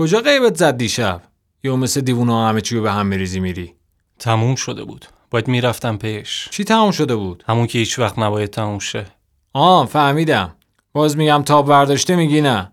کجا 0.00 0.20
غیبت 0.20 0.56
زد 0.56 0.76
دیشب؟ 0.76 1.22
یا 1.64 1.76
مثل 1.76 2.00
دیوونه 2.00 2.46
همه 2.48 2.60
چی 2.60 2.76
رو 2.76 2.82
به 2.82 2.92
هم 2.92 3.06
میریزی 3.06 3.40
میری؟ 3.40 3.74
تموم 4.18 4.54
شده 4.54 4.84
بود. 4.84 5.06
باید 5.30 5.48
می‌رفتم 5.48 5.96
پیش. 5.96 6.48
چی 6.50 6.64
تموم 6.64 6.90
شده 6.90 7.16
بود؟ 7.16 7.44
همون 7.48 7.66
که 7.66 7.78
هیچ 7.78 7.98
وقت 7.98 8.18
نباید 8.18 8.50
تموم 8.50 8.78
شه. 8.78 9.06
آه 9.52 9.86
فهمیدم. 9.86 10.56
باز 10.92 11.16
میگم 11.16 11.42
تاب 11.42 11.66
برداشته 11.66 12.16
میگی 12.16 12.40
نه. 12.40 12.72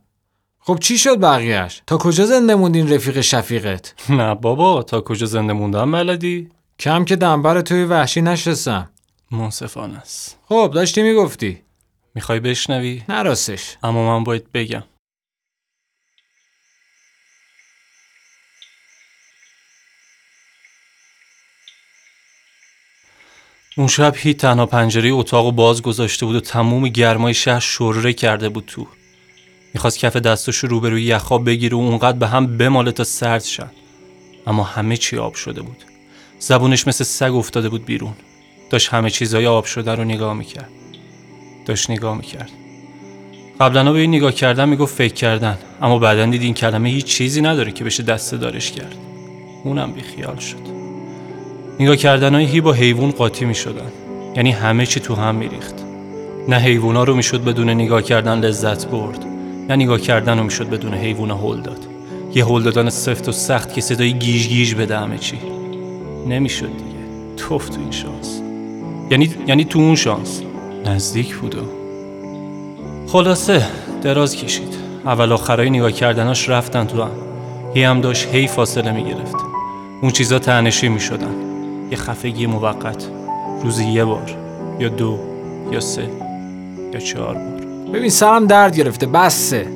خب 0.59 0.77
چی 0.81 0.97
شد 0.97 1.19
بقیهش 1.19 1.81
تا 1.87 1.97
کجا 1.97 2.25
زنده 2.25 2.55
موندین 2.55 2.93
رفیق 2.93 3.21
شفیقت؟ 3.21 3.93
نه 4.09 4.35
بابا 4.35 4.83
تا 4.83 5.01
کجا 5.01 5.25
زنده 5.25 5.53
موندم 5.53 5.91
بلدی؟ 5.91 6.49
کم 6.79 7.05
که 7.05 7.15
دنبر 7.15 7.61
توی 7.61 7.83
وحشی 7.83 8.21
نشستم. 8.21 8.89
منصفانه 9.31 9.97
است. 9.97 10.39
خب 10.45 10.71
داشتی 10.73 11.01
می‌گفتی. 11.01 11.61
می‌خوای 12.15 12.39
بشنوی؟ 12.39 13.03
نه 13.09 13.23
راستش. 13.23 13.77
اما 13.83 14.17
من 14.17 14.23
باید 14.23 14.51
بگم. 14.51 14.83
اون 23.77 23.87
شب 23.87 24.13
هیچ 24.17 24.37
تنها 24.37 24.65
پنجره 24.65 25.09
اتاق 25.09 25.45
و 25.45 25.51
باز 25.51 25.81
گذاشته 25.81 26.25
بود 26.25 26.35
و 26.35 26.39
تموم 26.39 26.87
گرمای 26.87 27.33
شهر 27.33 27.59
شوره 27.59 28.13
کرده 28.13 28.49
بود 28.49 28.63
تو. 28.67 28.87
می‌خواست 29.73 29.99
کف 29.99 30.15
دستاشو 30.15 30.67
روبروی 30.67 31.03
یخا 31.03 31.37
بگیره 31.37 31.77
و 31.77 31.79
اونقدر 31.79 32.17
به 32.17 32.27
هم 32.27 32.57
بماله 32.57 32.91
تا 32.91 33.03
سرد 33.03 33.43
شن. 33.43 33.71
اما 34.47 34.63
همه 34.63 34.97
چی 34.97 35.17
آب 35.17 35.33
شده 35.35 35.61
بود. 35.61 35.77
زبونش 36.39 36.87
مثل 36.87 37.03
سگ 37.03 37.33
افتاده 37.33 37.69
بود 37.69 37.85
بیرون. 37.85 38.13
داشت 38.69 38.89
همه 38.89 39.09
چیزای 39.09 39.47
آب 39.47 39.65
شده 39.65 39.95
رو 39.95 40.03
نگاه 40.03 40.33
می‌کرد. 40.33 40.69
داشت 41.65 41.89
نگاه 41.89 42.17
می‌کرد. 42.17 42.51
قبلا 43.59 43.93
به 43.93 43.99
این 43.99 44.15
نگاه 44.15 44.31
کردن 44.31 44.69
می‌گفت 44.69 44.95
فکر 44.95 45.13
کردن. 45.13 45.57
اما 45.81 45.99
بعدا 45.99 46.25
دید 46.25 46.41
این 46.41 46.53
کلمه 46.53 46.89
هیچ 46.89 47.05
چیزی 47.05 47.41
نداره 47.41 47.71
که 47.71 47.83
بشه 47.83 48.03
دسته 48.03 48.37
دارش 48.37 48.71
کرد. 48.71 48.95
اونم 49.63 49.91
بیخیال 49.91 50.37
شد. 50.37 50.76
نگاه 51.79 51.95
کردنهای 51.95 52.45
هی 52.45 52.61
با 52.61 52.73
حیوان 52.73 53.11
قاطی 53.11 53.45
می 53.45 53.55
شدن. 53.55 53.91
یعنی 54.35 54.51
همه 54.51 54.85
چی 54.85 54.99
تو 54.99 55.15
هم 55.15 55.35
میریخت. 55.35 55.75
نه 56.47 56.55
حیوونا 56.55 57.03
رو 57.03 57.15
می‌شد 57.15 57.43
بدون 57.43 57.69
نگاه 57.69 58.01
کردن 58.01 58.39
لذت 58.39 58.87
برد 58.87 59.25
نه 59.69 59.75
نگاه 59.75 59.99
کردن 59.99 60.37
رو 60.37 60.43
می‌شد 60.43 60.69
بدون 60.69 60.93
حیوونا 60.93 61.37
هل 61.37 61.61
داد. 61.61 61.79
یه 62.35 62.45
هل 62.45 62.61
دادن 62.63 62.89
سفت 62.89 63.29
و 63.29 63.31
سخت 63.31 63.73
که 63.73 63.81
صدای 63.81 64.13
گیج 64.13 64.47
گیج 64.47 64.75
بده 64.75 64.97
همه 64.97 65.17
چی. 65.17 65.37
نمی‌شد 66.27 66.67
دیگه. 66.67 67.35
توف 67.37 67.69
تو 67.69 67.79
این 67.79 67.91
شانس. 67.91 68.41
یعنی 69.11 69.35
یعنی 69.47 69.65
تو 69.65 69.79
اون 69.79 69.95
شانس. 69.95 70.41
نزدیک 70.85 71.35
بود 71.35 71.55
خلاصه 73.07 73.65
دراز 74.01 74.35
کشید. 74.35 74.75
اول 75.05 75.31
آخرای 75.31 75.69
نگاه 75.69 75.91
کردناش 75.91 76.49
رفتن 76.49 76.85
تو 76.85 77.01
هم. 77.03 77.11
هی 77.73 77.83
هم 77.83 78.01
داشت 78.01 78.27
هی 78.31 78.47
فاصله 78.47 78.91
می‌گرفت. 78.91 79.35
اون 80.01 80.11
چیزا 80.11 80.39
تنشی 80.39 80.87
می‌شدن. 80.89 81.46
یه 81.91 81.97
خفگی 81.97 82.45
موقت 82.45 83.07
روزی 83.63 83.85
یه 83.85 84.05
بار 84.05 84.35
یا 84.79 84.89
دو 84.89 85.19
یا 85.71 85.79
سه 85.79 86.09
یا 86.93 86.99
چهار 86.99 87.33
بار. 87.33 87.91
ببین 87.93 88.09
سرم 88.09 88.47
درد 88.47 88.75
گرفته 88.75 89.05
بسه. 89.05 89.67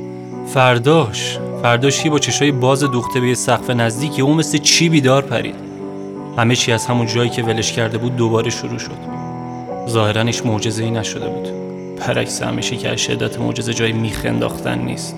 فرداش 0.54 1.39
فرداش 1.62 2.08
با 2.08 2.20
چشای 2.20 2.52
باز 2.52 2.80
دوخته 2.80 3.20
به 3.20 3.28
یه 3.28 3.34
سقف 3.34 3.70
نزدیک 3.70 4.20
اون 4.20 4.38
مثل 4.38 4.58
چی 4.58 4.89
بیدار 4.89 5.22
پرید. 5.22 5.56
همه 6.38 6.56
چی 6.56 6.72
از 6.72 6.86
همون 6.86 7.08
جایی 7.08 7.30
که 7.30 7.44
ولش 7.44 7.72
کرده 7.72 7.98
بود 7.98 8.16
دوباره 8.16 8.50
شروع 8.50 8.78
شد. 8.78 8.98
ظاهرا 9.89 10.22
هیچ 10.22 10.45
معجزه 10.45 10.84
ای 10.84 10.92
نشده 10.92 11.30
بود. 11.30 11.48
برعکس 12.00 12.42
همیشه 12.42 12.78
که 12.78 12.89
از 12.89 13.00
شدت 13.00 13.39
معجزه 13.39 13.73
جای 13.73 13.92
میخ 13.92 14.22
انداختن 14.26 14.80
نیست. 14.80 15.16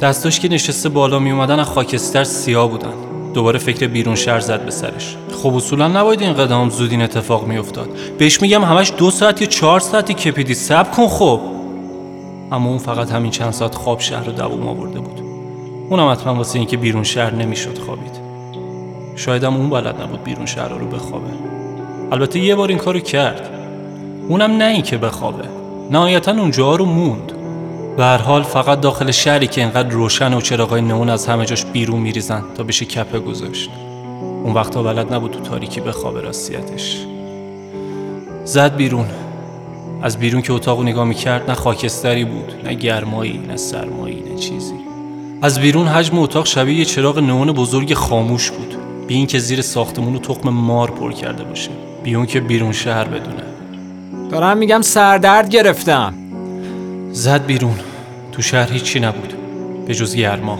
دستاش 0.00 0.40
که 0.40 0.48
نشسته 0.48 0.88
بالا 0.88 1.18
می 1.18 1.30
اومدن 1.30 1.58
از 1.58 1.66
خاکستر 1.66 2.24
سیاه 2.24 2.70
بودن. 2.70 3.07
دوباره 3.34 3.58
فکر 3.58 3.86
بیرون 3.86 4.14
شهر 4.14 4.40
زد 4.40 4.64
به 4.64 4.70
سرش. 4.70 5.16
خب 5.42 5.54
اصولا 5.54 5.88
نباید 5.88 6.20
این 6.20 6.32
قدم 6.32 6.68
زود 6.68 6.90
این 6.90 7.02
اتفاق 7.02 7.46
میافتاد. 7.46 7.88
بهش 8.18 8.42
میگم 8.42 8.64
همش 8.64 8.92
دو 8.96 9.10
ساعت 9.10 9.40
یا 9.40 9.46
چهار 9.46 9.80
ساعتی 9.80 10.14
کپیدی 10.14 10.54
سب 10.54 10.92
کن 10.92 11.06
خب. 11.08 11.40
اما 12.52 12.68
اون 12.68 12.78
فقط 12.78 13.12
همین 13.12 13.30
چند 13.30 13.52
ساعت 13.52 13.74
خواب 13.74 14.00
شهر 14.00 14.24
رو 14.24 14.32
دووم 14.32 14.68
آورده 14.68 15.00
بود. 15.00 15.20
اونم 15.90 16.12
حتما 16.12 16.34
واسه 16.34 16.58
اینکه 16.58 16.76
بیرون 16.76 17.04
شهر 17.04 17.34
نمی‌شد 17.34 17.78
خوابید. 17.78 18.18
شاید 19.16 19.44
هم 19.44 19.56
اون 19.56 19.70
بلد 19.70 20.02
نبود 20.02 20.24
بیرون 20.24 20.46
شهر 20.46 20.68
رو 20.68 20.86
بخوابه. 20.86 21.30
البته 22.12 22.38
یه 22.38 22.54
بار 22.54 22.68
این 22.68 22.78
کارو 22.78 23.00
کرد. 23.00 23.50
اونم 24.28 24.50
نه 24.50 24.64
اینکه 24.64 24.96
بخوابه. 24.96 25.44
نهایتا 25.90 26.32
اونجا 26.32 26.76
رو 26.76 26.84
موند. 26.84 27.32
به 27.98 28.04
هر 28.04 28.18
حال 28.18 28.42
فقط 28.42 28.80
داخل 28.80 29.10
شهری 29.10 29.46
که 29.46 29.60
اینقدر 29.60 29.88
روشن 29.88 30.34
و 30.34 30.40
چراغای 30.40 30.80
نمون 30.80 31.08
از 31.08 31.26
همه 31.26 31.46
جاش 31.46 31.64
بیرون 31.64 32.00
میریزن 32.00 32.42
تا 32.56 32.62
بشه 32.62 32.84
کپه 32.84 33.18
گذاشت. 33.18 33.70
اون 34.44 34.54
وقتا 34.54 34.82
بلد 34.82 35.14
نبود 35.14 35.30
تو 35.30 35.40
تاریکی 35.40 35.80
بخوابه 35.80 36.20
راستیتش. 36.20 37.06
زد 38.44 38.76
بیرون. 38.76 39.06
از 40.02 40.18
بیرون 40.18 40.42
که 40.42 40.52
اتاقو 40.52 40.82
نگاه 40.82 41.04
می‌کرد 41.04 41.50
نه 41.50 41.54
خاکستری 41.54 42.24
بود 42.24 42.52
نه 42.64 42.74
گرمایی 42.74 43.38
نه 43.48 43.56
سرمایی 43.56 44.20
نه 44.20 44.38
چیزی. 44.38 44.74
از 45.42 45.58
بیرون 45.58 45.86
حجم 45.86 46.18
اتاق 46.18 46.46
شبیه 46.46 46.78
یه 46.78 46.84
چراغ 46.84 47.18
نئون 47.18 47.52
بزرگ 47.52 47.94
خاموش 47.94 48.50
بود. 48.50 48.76
بی 49.06 49.14
اینکه 49.14 49.38
زیر 49.38 49.60
ساختمون 49.62 50.16
و 50.16 50.18
تخم 50.18 50.48
مار 50.48 50.90
پر 50.90 51.12
کرده 51.12 51.44
باشه. 51.44 51.70
بی 52.04 52.14
اون 52.14 52.26
که 52.26 52.40
بیرون 52.40 52.72
شهر 52.72 53.04
بدونه. 53.04 53.42
دارم 54.30 54.56
میگم 54.56 54.82
سردرد 54.82 55.48
گرفتم. 55.48 56.14
زد 57.12 57.46
بیرون. 57.46 57.78
تو 58.38 58.42
شهر 58.42 58.72
هیچی 58.72 59.00
نبود 59.00 59.32
به 59.86 59.94
جز 59.94 60.16
گرما 60.16 60.58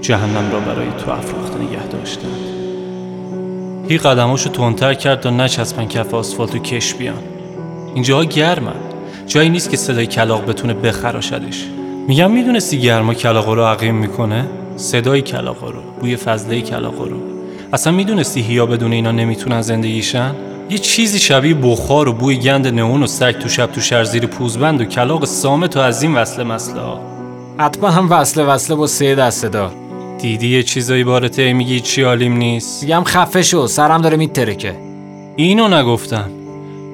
جهنم 0.00 0.52
را 0.52 0.60
برای 0.60 0.86
تو 1.04 1.10
افراخته 1.10 1.58
نگه 1.58 1.86
داشتن 1.86 2.28
هی 3.88 3.98
قدماشو 3.98 4.50
تندتر 4.50 4.94
کرد 4.94 5.20
تا 5.20 5.30
نچسبن 5.30 5.88
کف 5.88 6.14
آسفالت 6.14 6.54
و 6.54 6.58
کش 6.58 6.94
بیان. 6.94 7.22
اینجاها 7.94 8.24
گرمن. 8.24 8.74
جایی 9.26 9.48
نیست 9.48 9.70
که 9.70 9.76
صدای 9.76 10.06
کلاق 10.06 10.46
بتونه 10.46 10.74
بخراشدش. 10.74 11.64
میگم 12.08 12.30
می‌دونستی 12.30 12.80
گرما 12.80 13.14
کلاقا 13.14 13.54
رو 13.54 13.64
عقیم 13.64 13.94
می‌کنه؟ 13.94 14.46
صدای 14.76 15.22
کلاقا 15.22 15.70
رو 15.70 15.80
بوی 16.00 16.16
فضله 16.16 16.60
کلاقا 16.60 17.04
رو. 17.04 17.16
اصلا 17.72 17.92
می‌دونستی 17.92 18.40
هیا 18.40 18.66
بدون 18.66 18.92
اینا 18.92 19.10
نمی‌تونن 19.10 19.60
زندگیشن؟ 19.60 20.34
یه 20.70 20.78
چیزی 20.78 21.18
شبیه 21.18 21.54
بخار 21.54 22.08
و 22.08 22.12
بوی 22.12 22.36
گند 22.36 22.66
نئون 22.66 23.02
و 23.02 23.06
سگ 23.06 23.32
تو 23.32 23.48
شب 23.48 23.66
تو 23.66 23.80
شهر 23.80 24.04
زیر 24.04 24.26
پوزبند 24.26 24.80
و 24.80 24.84
کلاق 24.84 25.24
سامت 25.24 25.76
و 25.76 25.80
از 25.80 26.02
این 26.02 26.14
وصله 26.14 26.44
مسله 26.44 26.80
ها 26.80 27.00
حتما 27.58 27.90
هم 27.90 28.10
وصله 28.12 28.44
وصله 28.44 28.76
با 28.76 28.86
سه 28.86 29.14
دسته 29.14 29.48
دار 29.48 29.72
دیدی 30.20 30.48
یه 30.48 30.62
چیزایی 30.62 31.04
بارته 31.04 31.52
میگی 31.52 31.80
چی 31.80 32.02
عالیم 32.02 32.36
نیست؟ 32.36 32.82
میگم 32.82 33.04
خفه 33.04 33.42
شو 33.42 33.66
سرم 33.66 34.02
داره 34.02 34.16
میترکه. 34.16 34.76
اینو 35.36 35.68
نگفتم. 35.68 36.30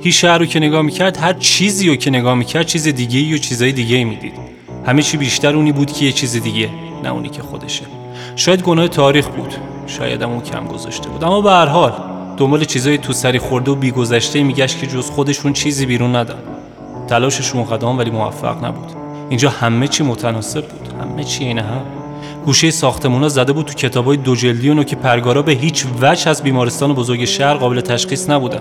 هیچ 0.03 0.21
شهر 0.21 0.39
رو 0.39 0.47
که 0.47 0.61
نگاه 0.61 0.83
می‌کرد 0.83 1.17
هر 1.17 1.33
چیزی 1.33 1.89
رو 1.89 1.97
که 1.97 2.11
نگاه 2.11 2.35
می‌کرد 2.35 2.67
چیز 2.67 2.89
دیگه 2.89 3.19
ای 3.19 3.35
و 3.35 3.39
چیزای 3.39 3.73
دیگه 3.73 3.97
ای 3.97 4.05
می‌دید. 4.05 4.35
همه 4.87 5.03
چی 5.03 5.17
بیشتر 5.17 5.57
اونی 5.57 5.73
بود 5.73 5.93
که 5.93 6.05
یه 6.05 6.13
چیز 6.13 6.43
دیگه 6.43 6.69
نه 7.05 7.13
اونی 7.13 7.29
که 7.29 7.43
خودشه. 7.43 7.83
شاید 8.37 8.63
گناه 8.63 8.89
تاریخ 8.89 9.29
بود. 9.29 9.55
شاید 9.87 10.23
هم 10.23 10.31
اون 10.31 10.41
کم 10.41 10.67
گذاشته 10.67 11.09
بود. 11.09 11.25
اما 11.25 11.41
به 11.41 11.51
هر 11.51 11.67
حال 11.67 12.16
دنبال 12.37 12.65
چیزای 12.65 12.99
تو 12.99 13.13
سری 13.13 13.39
خورده 13.39 13.71
و 13.71 13.75
بیگذشته 13.75 14.43
میگشت 14.43 14.81
که 14.81 14.87
جز 14.87 15.11
خودشون 15.11 15.53
چیزی 15.53 15.87
بیرون 15.87 16.17
ندن 16.17 16.39
تلاششون 17.09 17.65
قدام 17.65 17.99
ولی 17.99 18.11
موفق 18.11 18.65
نبود. 18.65 18.91
اینجا 19.29 19.51
همه 19.51 19.89
چی 19.89 20.03
متناسب 20.05 20.65
بود. 20.69 20.89
همه 21.01 21.25
چی 21.25 21.45
اینه 21.45 21.63
هم. 21.63 21.83
گوشه 22.47 22.71
ساختمونا 22.71 23.29
زده 23.29 23.53
بود 23.53 23.67
تو 23.67 23.75
کتابای 23.75 24.17
دو 24.17 24.37
جلدی 24.37 24.69
اونو 24.69 24.85
که 24.85 24.97
پرگارا 24.97 25.43
به 25.43 25.53
هیچ 25.53 25.87
وجه 26.01 26.31
از 26.31 26.43
بیمارستان 26.43 26.95
بزرگ 26.95 27.25
شهر 27.25 27.55
قابل 27.55 27.81
تشخیص 27.81 28.31
نبودن. 28.31 28.61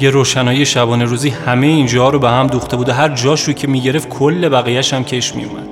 یه 0.00 0.10
روشنایی 0.10 0.66
شبانه 0.66 1.04
روزی 1.04 1.28
همه 1.28 1.66
اینجا 1.66 2.08
رو 2.08 2.18
به 2.18 2.30
هم 2.30 2.46
دوخته 2.46 2.76
بود 2.76 2.88
هر 2.88 3.08
جاش 3.08 3.48
که 3.48 3.66
می‌گرفت 3.66 4.08
کل 4.08 4.48
بقیهش 4.48 4.94
هم 4.94 5.04
کش 5.04 5.34
میومد 5.34 5.68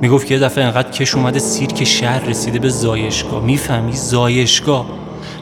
می‌گفت 0.00 0.26
که 0.26 0.34
یه 0.34 0.40
دفعه 0.40 0.64
انقدر 0.64 0.90
کش 0.90 1.14
اومده 1.14 1.38
سیرک 1.38 1.84
شهر 1.84 2.24
رسیده 2.24 2.58
به 2.58 2.68
زایشگاه. 2.68 3.44
می‌فهمی؟ 3.44 3.92
زایشگاه. 3.92 4.86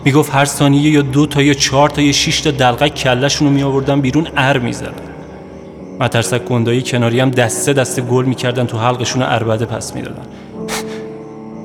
می‌گفت 0.04 0.34
هر 0.34 0.44
ثانیه 0.44 0.90
یا 0.90 1.02
دو 1.02 1.26
تا 1.26 1.42
یا 1.42 1.54
چهار 1.54 1.90
تا 1.90 2.02
یا 2.02 2.12
شش 2.12 2.40
تا 2.40 2.50
دلقک 2.50 2.94
کلشون 2.94 3.48
رو 3.48 3.54
می 3.54 3.62
آوردن 3.62 4.00
بیرون 4.00 4.28
ار 4.36 4.58
می‌زدن. 4.58 4.92
مترسک 6.00 6.44
گندایی 6.44 6.82
کناری 6.82 7.20
هم 7.20 7.30
دسته 7.30 7.72
دسته 7.72 8.02
گل 8.02 8.24
می‌کردن 8.24 8.66
تو 8.66 8.78
حلقشون 8.78 9.22
اربده 9.22 9.64
پس 9.64 9.94
می‌دادن. 9.94 10.26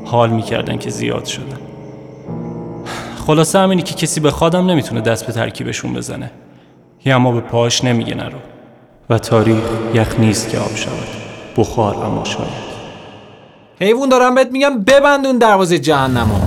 حال 0.06 0.30
می‌کردن 0.30 0.78
که 0.78 0.90
زیاد 0.90 1.26
شدن. 1.26 1.58
خلاصه 3.28 3.60
همینی 3.60 3.82
که 3.82 3.94
کسی 3.94 4.20
به 4.20 4.32
خادم 4.32 4.66
نمی‌تونه 4.70 5.02
دست 5.02 5.26
به 5.28 5.34
ترکیبشون 5.34 5.94
بزنه. 5.94 6.32
یا 7.06 7.16
اما 7.16 7.32
به 7.32 7.40
پاش 7.40 7.84
نمیگه 7.84 8.16
نرو. 8.16 8.38
و 9.10 9.18
تاریخ 9.18 9.58
یخ 9.94 10.20
نیست 10.20 10.50
که 10.50 10.58
آب 10.58 10.76
شود. 10.76 11.08
بخار 11.58 11.96
اما 11.96 12.24
شاید. 12.24 12.68
حیوان 13.80 14.10
دارم 14.10 14.36
بهت 14.36 14.52
میگم 14.52 14.84
ببندون 14.84 15.38
دروازه 15.38 15.80
جهنمو. 15.80 16.47